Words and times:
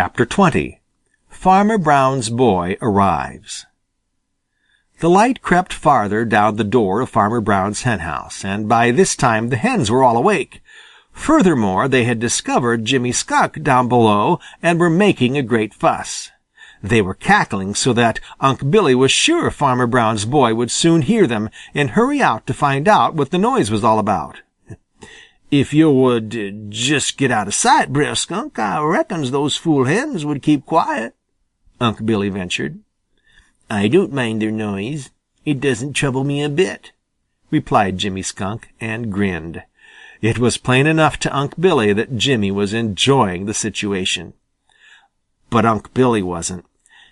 Chapter 0.00 0.26
XX 0.26 0.78
Farmer 1.28 1.76
Brown's 1.76 2.30
Boy 2.30 2.76
Arrives 2.80 3.66
The 5.00 5.10
light 5.10 5.42
crept 5.42 5.72
farther 5.72 6.24
down 6.24 6.54
the 6.54 6.62
door 6.62 7.00
of 7.00 7.10
Farmer 7.10 7.40
Brown's 7.40 7.82
henhouse, 7.82 8.44
and 8.44 8.68
by 8.68 8.92
this 8.92 9.16
time 9.16 9.48
the 9.48 9.56
hens 9.56 9.90
were 9.90 10.04
all 10.04 10.16
awake. 10.16 10.62
Furthermore, 11.10 11.88
they 11.88 12.04
had 12.04 12.20
discovered 12.20 12.84
Jimmy 12.84 13.10
Skunk 13.10 13.60
down 13.64 13.88
below 13.88 14.38
and 14.62 14.78
were 14.78 14.88
making 14.88 15.36
a 15.36 15.42
great 15.42 15.74
fuss. 15.74 16.30
They 16.80 17.02
were 17.02 17.12
cackling 17.12 17.74
so 17.74 17.92
that 17.94 18.20
Unc' 18.38 18.70
Billy 18.70 18.94
was 18.94 19.10
sure 19.10 19.50
Farmer 19.50 19.88
Brown's 19.88 20.26
boy 20.26 20.54
would 20.54 20.70
soon 20.70 21.02
hear 21.02 21.26
them 21.26 21.50
and 21.74 21.90
hurry 21.90 22.22
out 22.22 22.46
to 22.46 22.54
find 22.54 22.86
out 22.86 23.16
what 23.16 23.32
the 23.32 23.36
noise 23.36 23.68
was 23.68 23.82
all 23.82 23.98
about. 23.98 24.42
"If 25.50 25.72
yo' 25.72 25.90
would 25.90 26.36
uh, 26.36 26.50
just 26.68 27.16
get 27.16 27.30
out 27.30 27.48
of 27.48 27.54
sight, 27.54 27.92
Brer 27.92 28.14
Skunk, 28.14 28.58
I 28.58 28.82
reckons 28.82 29.30
those 29.30 29.56
fool 29.56 29.86
hens 29.86 30.24
would 30.24 30.42
keep 30.42 30.66
quiet," 30.66 31.14
Unc' 31.80 32.04
Billy 32.04 32.28
ventured. 32.28 32.80
"I 33.70 33.88
don't 33.88 34.12
mind 34.12 34.42
their 34.42 34.50
noise. 34.50 35.10
It 35.46 35.60
doesn't 35.60 35.94
trouble 35.94 36.24
me 36.24 36.42
a 36.42 36.50
bit," 36.50 36.92
replied 37.50 37.96
Jimmy 37.96 38.22
Skunk, 38.22 38.74
and 38.78 39.10
grinned. 39.10 39.62
It 40.20 40.38
was 40.38 40.58
plain 40.58 40.86
enough 40.86 41.18
to 41.20 41.34
Unc' 41.34 41.58
Billy 41.58 41.92
that 41.92 42.18
Jimmy 42.18 42.50
was 42.50 42.74
enjoying 42.74 43.46
the 43.46 43.54
situation. 43.54 44.34
But 45.48 45.64
Unc' 45.64 45.94
Billy 45.94 46.22
wasn't. 46.22 46.66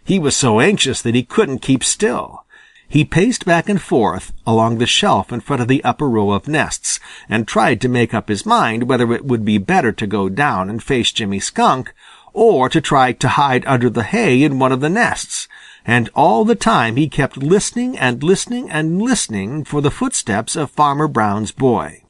He 0.05 0.19
was 0.19 0.37
so 0.37 0.61
anxious 0.61 1.01
that 1.03 1.15
he 1.15 1.23
couldn't 1.23 1.61
keep 1.61 1.83
still. 1.83 2.45
He 2.89 3.05
paced 3.05 3.45
back 3.45 3.69
and 3.69 3.83
forth 3.83 4.33
along 4.47 4.79
the 4.79 4.87
shelf 4.87 5.33
in 5.33 5.41
front 5.41 5.61
of 5.61 5.69
the 5.69 5.83
upper 5.83 6.09
row 6.09 6.31
of 6.31 6.47
nests 6.47 7.01
and 7.29 7.47
tried 7.47 7.81
to 7.81 7.89
make 7.89 8.15
up 8.15 8.29
his 8.29 8.47
mind 8.47 8.85
whether 8.85 9.13
it 9.13 9.25
would 9.25 9.45
be 9.45 9.59
better 9.59 9.93
to 9.93 10.07
go 10.07 10.29
down 10.29 10.71
and 10.71 10.83
face 10.83 11.13
Jimmy 11.13 11.41
Skunk 11.41 11.93
or 12.33 12.69
to 12.69 12.81
try 12.83 13.13
to 13.13 13.29
hide 13.29 13.65
under 13.67 13.89
the 13.89 14.03
hay 14.03 14.43
in 14.43 14.59
one 14.59 14.71
of 14.71 14.81
the 14.81 14.91
nests, 14.91 15.49
and 15.87 16.11
all 16.15 16.45
the 16.45 16.55
time 16.55 16.97
he 16.97 17.09
kept 17.09 17.39
listening 17.39 17.97
and 17.97 18.23
listening 18.23 18.71
and 18.71 19.01
listening 19.01 19.65
for 19.65 19.81
the 19.81 19.91
footsteps 19.91 20.55
of 20.55 20.71
Farmer 20.71 21.09
Brown's 21.09 21.51
boy. 21.51 22.03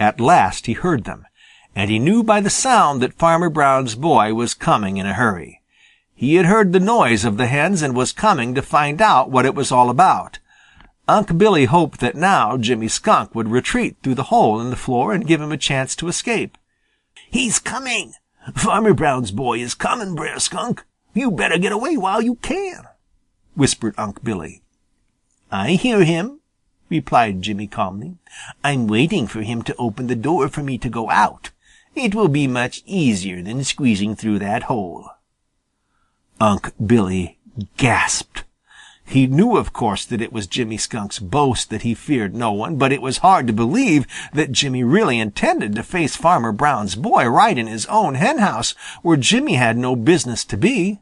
At 0.00 0.20
last 0.20 0.66
he 0.66 0.72
heard 0.72 1.04
them, 1.04 1.26
and 1.76 1.90
he 1.90 2.00
knew 2.00 2.24
by 2.24 2.40
the 2.40 2.50
sound 2.50 3.00
that 3.02 3.18
Farmer 3.18 3.48
Brown's 3.48 3.94
boy 3.94 4.34
was 4.34 4.52
coming 4.52 4.96
in 4.96 5.06
a 5.06 5.14
hurry. 5.14 5.57
He 6.18 6.34
had 6.34 6.46
heard 6.46 6.72
the 6.72 6.80
noise 6.80 7.24
of 7.24 7.36
the 7.36 7.46
hens 7.46 7.80
and 7.80 7.94
was 7.94 8.10
coming 8.10 8.52
to 8.56 8.60
find 8.60 9.00
out 9.00 9.30
what 9.30 9.46
it 9.46 9.54
was 9.54 9.70
all 9.70 9.88
about. 9.88 10.40
Unc' 11.06 11.38
Billy 11.38 11.66
hoped 11.66 12.00
that 12.00 12.16
now 12.16 12.56
Jimmy 12.56 12.88
Skunk 12.88 13.36
would 13.36 13.46
retreat 13.46 13.98
through 14.02 14.16
the 14.16 14.24
hole 14.24 14.60
in 14.60 14.70
the 14.70 14.74
floor 14.74 15.12
and 15.12 15.28
give 15.28 15.40
him 15.40 15.52
a 15.52 15.56
chance 15.56 15.94
to 15.94 16.08
escape. 16.08 16.58
"He's 17.30 17.60
coming! 17.60 18.14
Farmer 18.56 18.94
Brown's 18.94 19.30
boy 19.30 19.60
is 19.60 19.74
coming, 19.76 20.16
Brer 20.16 20.40
Skunk. 20.40 20.84
You 21.14 21.30
better 21.30 21.56
get 21.56 21.70
away 21.70 21.96
while 21.96 22.20
you 22.20 22.34
can," 22.34 22.88
whispered 23.54 23.94
Unc' 23.96 24.24
Billy. 24.24 24.62
"I 25.52 25.74
hear 25.74 26.02
him," 26.02 26.40
replied 26.88 27.42
Jimmy 27.42 27.68
calmly. 27.68 28.16
"I'm 28.64 28.88
waiting 28.88 29.28
for 29.28 29.42
him 29.42 29.62
to 29.62 29.76
open 29.76 30.08
the 30.08 30.16
door 30.16 30.48
for 30.48 30.64
me 30.64 30.78
to 30.78 30.88
go 30.88 31.12
out. 31.12 31.52
It 31.94 32.12
will 32.12 32.26
be 32.26 32.48
much 32.48 32.82
easier 32.86 33.40
than 33.40 33.62
squeezing 33.62 34.16
through 34.16 34.40
that 34.40 34.64
hole." 34.64 35.12
Unc' 36.40 36.72
Billy 36.84 37.38
gasped. 37.76 38.44
He 39.04 39.26
knew 39.26 39.56
of 39.56 39.72
course 39.72 40.04
that 40.04 40.20
it 40.20 40.32
was 40.32 40.46
Jimmy 40.46 40.76
Skunk's 40.76 41.18
boast 41.18 41.70
that 41.70 41.82
he 41.82 41.94
feared 41.94 42.34
no 42.34 42.52
one, 42.52 42.76
but 42.76 42.92
it 42.92 43.02
was 43.02 43.18
hard 43.18 43.46
to 43.46 43.52
believe 43.52 44.06
that 44.34 44.52
Jimmy 44.52 44.84
really 44.84 45.18
intended 45.18 45.74
to 45.74 45.82
face 45.82 46.14
Farmer 46.14 46.52
Brown's 46.52 46.94
boy 46.94 47.26
right 47.26 47.56
in 47.56 47.66
his 47.66 47.86
own 47.86 48.16
henhouse, 48.16 48.72
where 49.02 49.16
Jimmy 49.16 49.54
had 49.54 49.78
no 49.78 49.96
business 49.96 50.44
to 50.44 50.56
be. 50.56 51.00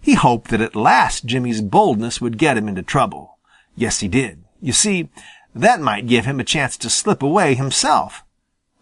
He 0.00 0.14
hoped 0.14 0.50
that 0.50 0.62
at 0.62 0.74
last 0.74 1.26
Jimmy's 1.26 1.60
boldness 1.60 2.20
would 2.20 2.38
get 2.38 2.56
him 2.56 2.68
into 2.68 2.82
trouble. 2.82 3.38
Yes, 3.76 4.00
he 4.00 4.08
did. 4.08 4.42
You 4.60 4.72
see, 4.72 5.10
that 5.54 5.80
might 5.80 6.06
give 6.06 6.24
him 6.24 6.40
a 6.40 6.44
chance 6.44 6.76
to 6.78 6.90
slip 6.90 7.22
away 7.22 7.54
himself. 7.54 8.24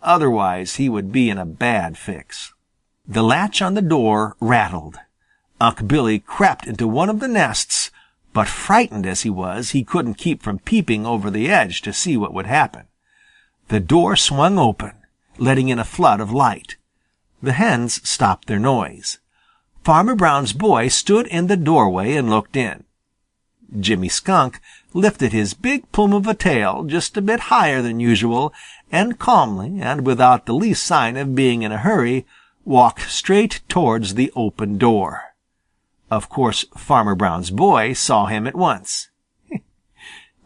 Otherwise 0.03 0.77
he 0.77 0.89
would 0.89 1.13
be 1.13 1.29
in 1.29 1.37
a 1.39 1.45
bad 1.45 1.99
fix. 1.99 2.55
The 3.07 3.23
latch 3.23 3.61
on 3.61 3.75
the 3.75 3.83
door 3.83 4.37
rattled. 4.41 4.97
Unc' 5.61 5.87
Billy 5.87 6.19
crept 6.19 6.67
into 6.67 6.89
one 6.89 7.11
of 7.11 7.21
the 7.21 7.29
nests, 7.29 7.91
but 8.33 8.49
frightened 8.49 9.07
as 9.07 9.23
he 9.23 9.31
was, 9.31 9.71
he 9.71 9.85
couldn't 9.85 10.15
keep 10.15 10.43
from 10.43 10.59
peeping 10.59 11.05
over 11.05 11.31
the 11.31 11.51
edge 11.51 11.83
to 11.83 11.93
see 11.93 12.17
what 12.17 12.33
would 12.33 12.47
happen. 12.47 12.85
The 13.69 13.81
door 13.81 14.17
swung 14.17 14.59
open, 14.59 14.93
letting 15.37 15.69
in 15.69 15.79
a 15.79 15.85
flood 15.85 16.21
of 16.21 16.33
light. 16.33 16.77
The 17.43 17.53
hens 17.53 18.01
stopped 18.09 18.47
their 18.49 18.59
noise. 18.59 19.19
Farmer 19.85 20.15
Brown's 20.15 20.53
boy 20.53 20.89
stood 20.89 21.27
in 21.27 21.47
the 21.47 21.57
doorway 21.57 22.15
and 22.15 22.31
looked 22.31 22.57
in. 22.57 22.85
Jimmy 23.79 24.09
Skunk 24.09 24.61
lifted 24.93 25.33
his 25.33 25.55
big 25.55 25.91
plume 25.93 26.13
of 26.13 26.27
a 26.27 26.35
tail 26.35 26.85
just 26.85 27.17
a 27.17 27.23
bit 27.23 27.41
higher 27.41 27.81
than 27.81 28.01
usual 28.01 28.53
and 28.91 29.19
calmly 29.19 29.81
and 29.81 30.07
without 30.07 30.47
the 30.47 30.55
least 30.55 30.83
sign 30.83 31.17
of 31.17 31.35
being 31.35 31.63
in 31.63 31.71
a 31.71 31.79
hurry 31.79 32.27
walked 32.65 33.11
straight 33.11 33.61
towards 33.69 34.15
the 34.15 34.33
open 34.35 34.77
door. 34.79 35.30
Of 36.11 36.29
course 36.29 36.65
Farmer 36.77 37.15
Brown's 37.15 37.51
boy 37.51 37.93
saw 37.93 38.27
him 38.27 38.47
at 38.47 38.57
once. 38.57 39.11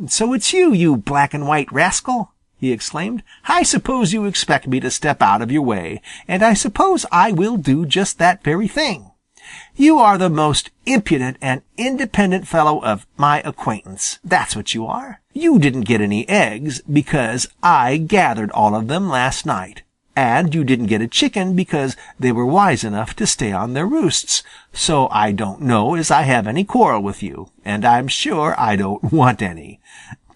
"So 0.08 0.32
it's 0.34 0.52
you, 0.52 0.72
you 0.72 0.96
black 0.96 1.32
and 1.32 1.46
white 1.48 1.72
rascal!" 1.72 2.32
he 2.56 2.70
exclaimed. 2.70 3.22
"I 3.46 3.62
suppose 3.62 4.12
you 4.12 4.26
expect 4.26 4.66
me 4.66 4.78
to 4.80 4.90
step 4.90 5.22
out 5.22 5.40
of 5.40 5.50
your 5.50 5.62
way, 5.62 6.02
and 6.28 6.42
I 6.42 6.54
suppose 6.54 7.06
I 7.10 7.32
will 7.32 7.56
do 7.56 7.86
just 7.86 8.18
that 8.18 8.44
very 8.44 8.68
thing. 8.68 9.10
You 9.74 9.98
are 9.98 10.18
the 10.18 10.30
most 10.30 10.70
impudent 10.86 11.36
and 11.40 11.62
independent 11.76 12.46
fellow 12.46 12.82
of 12.82 13.06
my 13.16 13.40
acquaintance. 13.40 14.18
That's 14.24 14.56
what 14.56 14.74
you 14.74 14.86
are. 14.86 15.20
You 15.32 15.58
didn't 15.58 15.82
get 15.82 16.00
any 16.00 16.28
eggs 16.28 16.80
because 16.82 17.46
I 17.62 17.96
gathered 17.96 18.50
all 18.52 18.74
of 18.74 18.88
them 18.88 19.08
last 19.08 19.44
night. 19.44 19.82
And 20.16 20.54
you 20.54 20.62
didn't 20.62 20.86
get 20.86 21.00
a 21.00 21.08
chicken 21.08 21.56
because 21.56 21.96
they 22.20 22.30
were 22.30 22.46
wise 22.46 22.84
enough 22.84 23.16
to 23.16 23.26
stay 23.26 23.52
on 23.52 23.72
their 23.72 23.86
roosts. 23.86 24.42
So 24.72 25.08
I 25.10 25.32
don't 25.32 25.62
know 25.62 25.94
as 25.96 26.10
I 26.10 26.22
have 26.22 26.46
any 26.46 26.64
quarrel 26.64 27.02
with 27.02 27.22
you, 27.22 27.50
and 27.64 27.84
I'm 27.84 28.06
sure 28.06 28.54
I 28.58 28.76
don't 28.76 29.02
want 29.12 29.42
any. 29.42 29.80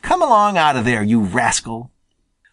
Come 0.03 0.22
along 0.22 0.56
out 0.56 0.77
of 0.77 0.84
there, 0.84 1.03
you 1.03 1.21
rascal!" 1.21 1.91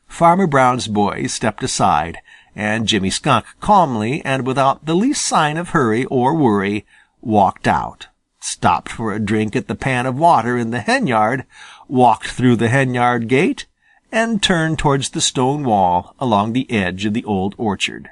Farmer 0.07 0.47
Brown's 0.47 0.87
boy 0.87 1.27
stepped 1.27 1.63
aside, 1.63 2.19
and 2.55 2.87
Jimmy 2.87 3.09
Skunk 3.09 3.45
calmly 3.59 4.23
and 4.23 4.45
without 4.45 4.85
the 4.85 4.95
least 4.95 5.25
sign 5.25 5.57
of 5.57 5.69
hurry 5.69 6.05
or 6.05 6.35
worry 6.35 6.85
walked 7.21 7.67
out, 7.67 8.07
stopped 8.39 8.89
for 8.89 9.11
a 9.11 9.19
drink 9.19 9.55
at 9.55 9.67
the 9.67 9.75
pan 9.75 10.05
of 10.05 10.17
water 10.17 10.57
in 10.57 10.71
the 10.71 10.79
henyard, 10.79 11.45
walked 11.87 12.27
through 12.27 12.55
the 12.55 12.69
henyard 12.69 13.27
gate, 13.27 13.65
and 14.15 14.41
turned 14.41 14.79
towards 14.79 15.09
the 15.09 15.19
stone 15.19 15.65
wall 15.65 16.15
along 16.19 16.53
the 16.53 16.71
edge 16.71 17.03
of 17.05 17.13
the 17.13 17.25
old 17.25 17.53
orchard. 17.57 18.09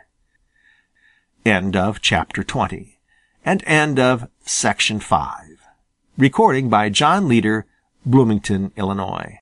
End 1.45 1.77
of 1.77 2.01
chapter 2.01 2.43
20 2.43 2.99
and 3.45 3.63
end 3.65 3.97
of 3.97 4.27
section 4.41 4.99
5. 4.99 5.61
Recording 6.17 6.67
by 6.67 6.89
John 6.89 7.29
Leader, 7.29 7.65
Bloomington, 8.05 8.73
Illinois. 8.75 9.39